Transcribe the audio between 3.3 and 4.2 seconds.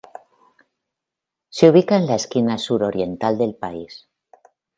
del país.